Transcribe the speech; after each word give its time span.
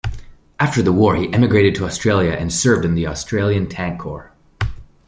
After 0.59 0.81
the 0.81 0.91
war 0.91 1.15
he 1.15 1.31
emigrated 1.31 1.75
to 1.75 1.85
Australia 1.85 2.31
and 2.31 2.51
served 2.51 2.85
in 2.85 2.95
the 2.95 3.05
Australian 3.05 3.67
Tank 3.69 3.99
Corps. 3.99 4.33